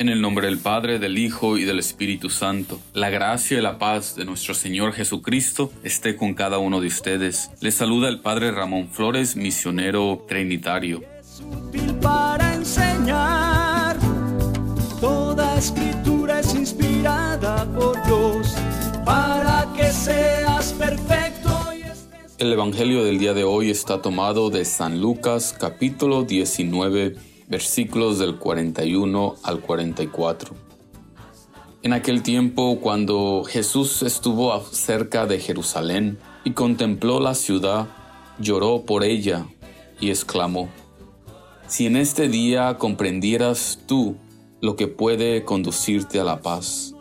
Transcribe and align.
En 0.00 0.08
el 0.08 0.22
nombre 0.22 0.46
del 0.46 0.56
Padre, 0.56 0.98
del 0.98 1.18
Hijo 1.18 1.58
y 1.58 1.64
del 1.64 1.78
Espíritu 1.78 2.30
Santo, 2.30 2.80
la 2.94 3.10
gracia 3.10 3.58
y 3.58 3.60
la 3.60 3.78
paz 3.78 4.16
de 4.16 4.24
nuestro 4.24 4.54
Señor 4.54 4.94
Jesucristo 4.94 5.70
esté 5.84 6.16
con 6.16 6.32
cada 6.32 6.56
uno 6.56 6.80
de 6.80 6.86
ustedes. 6.86 7.50
Les 7.60 7.74
saluda 7.74 8.08
el 8.08 8.20
Padre 8.20 8.50
Ramón 8.50 8.88
Flores, 8.88 9.36
misionero 9.36 10.24
trinitario. 10.26 11.02
para 12.00 12.54
enseñar. 12.54 13.98
Toda 15.02 15.58
escritura 15.58 16.40
es 16.40 16.54
inspirada 16.54 17.70
por 17.70 18.02
Dios 18.06 18.54
para 19.04 19.70
que 19.76 19.92
seas 19.92 20.72
perfecto. 20.72 21.50
El 22.38 22.54
Evangelio 22.54 23.04
del 23.04 23.18
día 23.18 23.34
de 23.34 23.44
hoy 23.44 23.68
está 23.68 24.00
tomado 24.00 24.48
de 24.48 24.64
San 24.64 25.02
Lucas 25.02 25.54
capítulo 25.60 26.22
19 26.22 27.28
versículos 27.50 28.20
del 28.20 28.36
41 28.36 29.34
al 29.42 29.60
44. 29.60 30.54
En 31.82 31.92
aquel 31.92 32.22
tiempo, 32.22 32.78
cuando 32.80 33.42
Jesús 33.44 34.02
estuvo 34.02 34.58
cerca 34.60 35.26
de 35.26 35.40
Jerusalén 35.40 36.18
y 36.44 36.52
contempló 36.52 37.18
la 37.18 37.34
ciudad, 37.34 37.88
lloró 38.38 38.82
por 38.82 39.02
ella 39.02 39.46
y 39.98 40.10
exclamó, 40.10 40.68
Si 41.66 41.86
en 41.86 41.96
este 41.96 42.28
día 42.28 42.78
comprendieras 42.78 43.80
tú 43.86 44.16
lo 44.60 44.76
que 44.76 44.86
puede 44.86 45.44
conducirte 45.44 46.20
a 46.20 46.24
la 46.24 46.42
paz, 46.42 46.94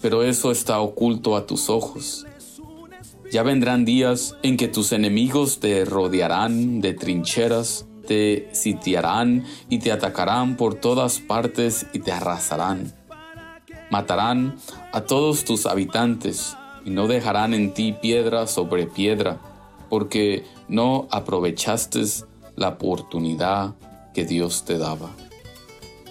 pero 0.00 0.22
eso 0.22 0.52
está 0.52 0.80
oculto 0.80 1.36
a 1.36 1.46
tus 1.46 1.68
ojos. 1.68 2.26
Ya 3.30 3.42
vendrán 3.42 3.84
días 3.84 4.36
en 4.42 4.56
que 4.56 4.68
tus 4.68 4.92
enemigos 4.92 5.58
te 5.58 5.84
rodearán 5.84 6.80
de 6.80 6.94
trincheras 6.94 7.86
te 8.06 8.48
sitiarán 8.52 9.44
y 9.68 9.78
te 9.78 9.92
atacarán 9.92 10.56
por 10.56 10.74
todas 10.74 11.20
partes 11.20 11.86
y 11.92 12.00
te 12.00 12.12
arrasarán. 12.12 12.92
Matarán 13.90 14.56
a 14.92 15.02
todos 15.02 15.44
tus 15.44 15.66
habitantes 15.66 16.56
y 16.84 16.90
no 16.90 17.06
dejarán 17.06 17.54
en 17.54 17.72
ti 17.72 17.92
piedra 17.92 18.46
sobre 18.46 18.86
piedra, 18.86 19.40
porque 19.88 20.44
no 20.68 21.08
aprovechaste 21.10 22.02
la 22.56 22.70
oportunidad 22.70 23.74
que 24.12 24.24
Dios 24.24 24.64
te 24.64 24.78
daba. 24.78 25.10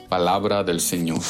Palabra 0.10 0.64
del 0.64 0.80
Señor. 0.80 1.22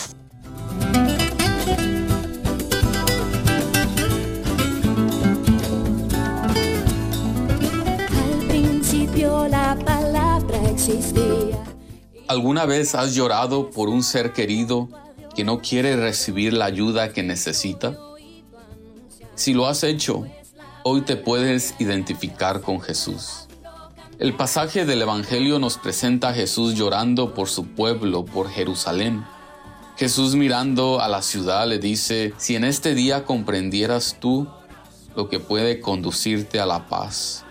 ¿Alguna 12.33 12.65
vez 12.65 12.95
has 12.95 13.13
llorado 13.13 13.69
por 13.69 13.89
un 13.89 14.01
ser 14.01 14.33
querido 14.33 14.89
que 15.35 15.43
no 15.43 15.59
quiere 15.59 15.95
recibir 15.95 16.51
la 16.51 16.65
ayuda 16.65 17.13
que 17.13 17.21
necesita? 17.21 17.95
Si 19.35 19.53
lo 19.53 19.67
has 19.67 19.83
hecho, 19.83 20.25
hoy 20.83 21.01
te 21.01 21.15
puedes 21.15 21.75
identificar 21.77 22.61
con 22.61 22.81
Jesús. 22.81 23.47
El 24.17 24.35
pasaje 24.35 24.83
del 24.83 25.03
Evangelio 25.03 25.59
nos 25.59 25.77
presenta 25.77 26.29
a 26.29 26.33
Jesús 26.33 26.73
llorando 26.73 27.35
por 27.35 27.49
su 27.49 27.67
pueblo, 27.67 28.25
por 28.25 28.49
Jerusalén. 28.49 29.23
Jesús 29.95 30.33
mirando 30.33 31.01
a 31.01 31.09
la 31.09 31.21
ciudad 31.21 31.67
le 31.67 31.77
dice, 31.77 32.33
si 32.39 32.55
en 32.55 32.63
este 32.63 32.95
día 32.95 33.25
comprendieras 33.25 34.17
tú 34.19 34.47
lo 35.15 35.29
que 35.29 35.39
puede 35.39 35.79
conducirte 35.79 36.59
a 36.59 36.65
la 36.65 36.87
paz, 36.87 37.45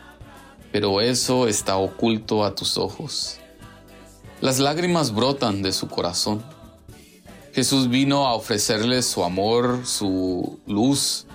pero 0.72 1.00
eso 1.00 1.46
está 1.46 1.76
oculto 1.76 2.44
a 2.44 2.56
tus 2.56 2.76
ojos. 2.76 3.38
Las 4.42 4.58
lágrimas 4.58 5.14
brotan 5.14 5.62
de 5.62 5.72
su 5.72 5.88
corazón. 5.88 6.42
Jesús 7.54 7.88
vino 7.88 8.26
a 8.26 8.34
ofrecerles 8.34 9.06
su 9.06 9.24
amor, 9.24 9.86
su 9.86 10.60
luz, 10.66 11.26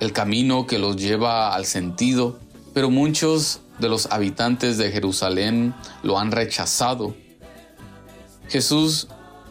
el 0.00 0.12
camino 0.12 0.66
que 0.66 0.80
los 0.80 0.96
lleva 0.96 1.54
al 1.54 1.64
sentido, 1.64 2.40
pero 2.74 2.90
muchos 2.90 3.60
de 3.78 3.88
los 3.88 4.06
habitantes 4.06 4.78
de 4.78 4.90
Jerusalén 4.90 5.74
lo 6.02 6.18
han 6.18 6.32
rechazado. 6.32 7.14
Jesús 8.48 9.06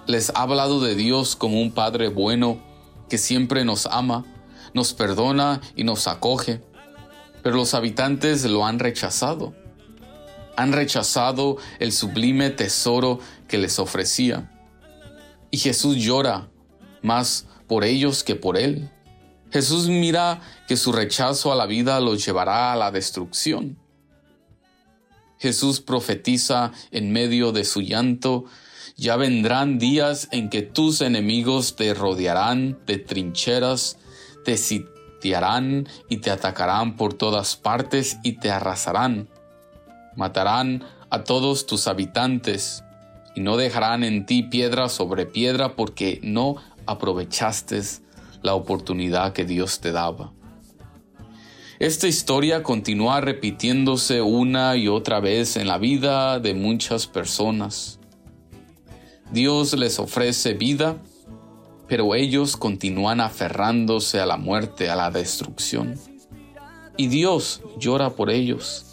les 0.05 0.31
ha 0.31 0.41
hablado 0.41 0.81
de 0.81 0.95
Dios 0.95 1.37
como 1.37 1.61
un 1.61 1.71
Padre 1.71 2.09
bueno 2.09 2.57
que 3.07 3.17
siempre 3.17 3.63
nos 3.63 3.85
ama, 3.85 4.25
nos 4.73 4.93
perdona 4.93 5.61
y 5.77 5.85
nos 5.85 6.07
acoge 6.07 6.61
pero 7.47 7.55
los 7.55 7.73
habitantes 7.73 8.43
lo 8.43 8.65
han 8.65 8.77
rechazado. 8.77 9.55
Han 10.57 10.73
rechazado 10.73 11.57
el 11.79 11.93
sublime 11.93 12.49
tesoro 12.49 13.19
que 13.47 13.57
les 13.57 13.79
ofrecía. 13.79 14.51
Y 15.49 15.59
Jesús 15.59 15.95
llora 15.95 16.49
más 17.01 17.47
por 17.67 17.85
ellos 17.85 18.23
que 18.23 18.35
por 18.35 18.57
él. 18.57 18.89
Jesús 19.51 19.87
mira 19.87 20.41
que 20.67 20.75
su 20.75 20.91
rechazo 20.91 21.53
a 21.53 21.55
la 21.55 21.65
vida 21.65 22.01
los 22.01 22.25
llevará 22.25 22.73
a 22.73 22.75
la 22.75 22.91
destrucción. 22.91 23.77
Jesús 25.39 25.79
profetiza 25.79 26.73
en 26.91 27.13
medio 27.13 27.53
de 27.53 27.63
su 27.63 27.81
llanto, 27.81 28.45
ya 28.97 29.15
vendrán 29.15 29.77
días 29.77 30.27
en 30.31 30.49
que 30.49 30.63
tus 30.63 31.01
enemigos 31.01 31.75
te 31.75 31.93
rodearán 31.93 32.79
de 32.87 32.97
trincheras, 32.97 33.97
te 34.43 34.57
y 36.09 36.17
te 36.17 36.31
atacarán 36.31 36.95
por 36.95 37.13
todas 37.13 37.55
partes 37.55 38.17
y 38.23 38.33
te 38.33 38.49
arrasarán. 38.49 39.27
Matarán 40.17 40.83
a 41.09 41.23
todos 41.23 41.65
tus 41.65 41.87
habitantes 41.87 42.83
y 43.33 43.39
no 43.39 43.55
dejarán 43.55 44.03
en 44.03 44.25
ti 44.25 44.43
piedra 44.43 44.89
sobre 44.89 45.25
piedra 45.25 45.77
porque 45.77 46.19
no 46.21 46.57
aprovechaste 46.85 47.81
la 48.41 48.53
oportunidad 48.53 49.31
que 49.31 49.45
Dios 49.45 49.79
te 49.79 49.93
daba. 49.93 50.33
Esta 51.79 52.09
historia 52.09 52.61
continúa 52.61 53.21
repitiéndose 53.21 54.21
una 54.21 54.75
y 54.75 54.89
otra 54.89 55.21
vez 55.21 55.55
en 55.55 55.67
la 55.67 55.77
vida 55.77 56.39
de 56.41 56.53
muchas 56.53 57.07
personas. 57.07 58.01
Dios 59.31 59.73
les 59.73 59.99
ofrece 59.99 60.53
vida 60.53 60.97
pero 61.87 62.15
ellos 62.15 62.57
continúan 62.57 63.21
aferrándose 63.21 64.19
a 64.19 64.25
la 64.25 64.37
muerte, 64.37 64.89
a 64.89 64.95
la 64.95 65.09
destrucción. 65.09 65.97
Y 66.97 67.07
Dios 67.07 67.61
llora 67.79 68.11
por 68.11 68.29
ellos. 68.29 68.86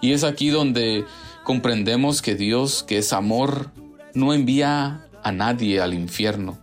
Y 0.00 0.12
es 0.12 0.24
aquí 0.24 0.48
donde 0.48 1.04
comprendemos 1.44 2.22
que 2.22 2.34
Dios, 2.34 2.82
que 2.82 2.98
es 2.98 3.12
amor, 3.12 3.70
no 4.14 4.32
envía 4.32 5.06
a 5.22 5.32
nadie 5.32 5.80
al 5.80 5.94
infierno, 5.94 6.58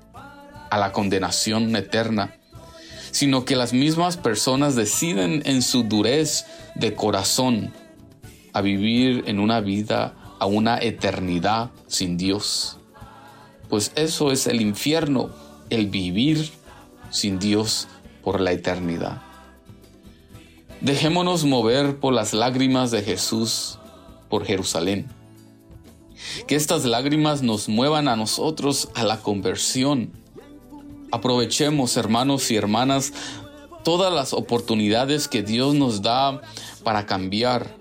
a 0.69 0.77
la 0.77 0.91
condenación 0.91 1.75
eterna, 1.75 2.35
sino 3.11 3.45
que 3.45 3.55
las 3.55 3.73
mismas 3.73 4.17
personas 4.17 4.75
deciden 4.75 5.43
en 5.45 5.61
su 5.61 5.83
durez 5.83 6.45
de 6.75 6.93
corazón 6.93 7.73
a 8.53 8.61
vivir 8.61 9.23
en 9.27 9.39
una 9.39 9.61
vida, 9.61 10.15
a 10.39 10.45
una 10.45 10.79
eternidad 10.79 11.71
sin 11.87 12.17
Dios 12.17 12.77
pues 13.69 13.91
eso 13.95 14.31
es 14.31 14.47
el 14.47 14.61
infierno, 14.61 15.29
el 15.69 15.87
vivir 15.87 16.49
sin 17.09 17.39
Dios 17.39 17.87
por 18.23 18.39
la 18.39 18.51
eternidad. 18.51 19.21
Dejémonos 20.81 21.43
mover 21.43 21.99
por 21.99 22.13
las 22.13 22.33
lágrimas 22.33 22.91
de 22.91 23.01
Jesús 23.01 23.79
por 24.29 24.45
Jerusalén. 24.45 25.07
Que 26.47 26.55
estas 26.55 26.85
lágrimas 26.85 27.41
nos 27.41 27.67
muevan 27.67 28.07
a 28.07 28.15
nosotros 28.15 28.89
a 28.95 29.03
la 29.03 29.17
conversión. 29.17 30.11
Aprovechemos, 31.11 31.97
hermanos 31.97 32.51
y 32.51 32.55
hermanas, 32.55 33.13
todas 33.83 34.13
las 34.13 34.33
oportunidades 34.33 35.27
que 35.27 35.41
Dios 35.41 35.73
nos 35.73 36.01
da 36.01 36.41
para 36.83 37.05
cambiar 37.05 37.75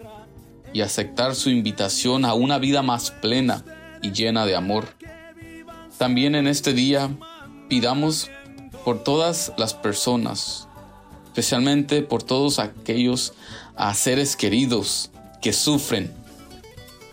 y 0.72 0.80
aceptar 0.80 1.34
su 1.34 1.50
invitación 1.50 2.24
a 2.24 2.34
una 2.34 2.58
vida 2.58 2.82
más 2.82 3.10
plena 3.10 3.64
y 4.02 4.12
llena 4.12 4.46
de 4.46 4.56
amor. 4.56 4.86
También 5.98 6.34
en 6.34 6.46
este 6.46 6.72
día 6.72 7.10
pidamos 7.68 8.30
por 8.84 9.02
todas 9.02 9.52
las 9.58 9.74
personas, 9.74 10.68
especialmente 11.36 12.00
por 12.00 12.22
todos 12.22 12.58
aquellos 12.58 13.34
a 13.76 13.92
seres 13.92 14.36
queridos 14.36 15.10
que 15.42 15.52
sufren, 15.52 16.10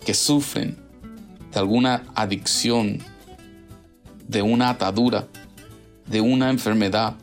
que 0.06 0.14
sufren 0.14 0.78
de 1.52 1.60
alguna 1.60 2.06
adicción, 2.16 3.04
de 4.26 4.42
una 4.42 4.70
atadura, 4.70 5.28
de 6.08 6.22
una 6.22 6.52
enfermedad, 6.52 7.16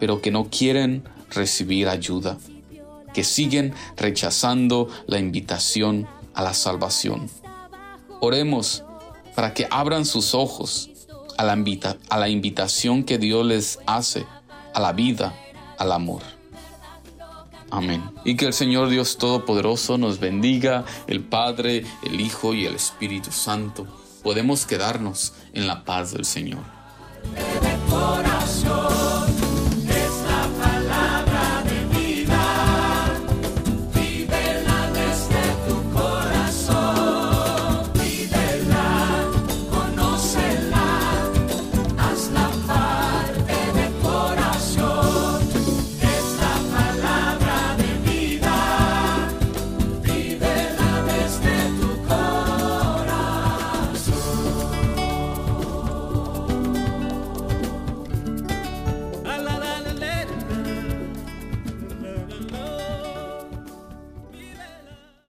pero 0.00 0.20
que 0.20 0.32
no 0.32 0.48
quieren 0.50 1.04
recibir 1.30 1.86
ayuda, 1.86 2.36
que 3.14 3.22
siguen 3.22 3.72
rechazando 3.96 4.88
la 5.06 5.20
invitación 5.20 6.08
a 6.34 6.42
la 6.42 6.52
salvación. 6.52 7.30
Oremos 8.18 8.82
para 9.36 9.54
que 9.54 9.68
abran 9.70 10.04
sus 10.04 10.34
ojos 10.34 10.90
a 11.36 11.44
la, 11.44 11.56
a 12.10 12.18
la 12.18 12.28
invitación 12.28 13.04
que 13.04 13.18
Dios 13.18 13.46
les 13.46 13.78
hace 13.86 14.26
a 14.74 14.80
la 14.80 14.92
vida, 14.92 15.32
al 15.78 15.92
amor. 15.92 16.22
Amén. 17.70 18.02
Y 18.24 18.36
que 18.36 18.46
el 18.46 18.52
Señor 18.52 18.88
Dios 18.88 19.18
Todopoderoso 19.18 19.98
nos 19.98 20.20
bendiga, 20.20 20.84
el 21.06 21.22
Padre, 21.22 21.84
el 22.02 22.20
Hijo 22.20 22.54
y 22.54 22.66
el 22.66 22.74
Espíritu 22.74 23.30
Santo. 23.30 23.86
Podemos 24.22 24.66
quedarnos 24.66 25.34
en 25.52 25.66
la 25.66 25.84
paz 25.84 26.12
del 26.12 26.24
Señor. 26.24 26.62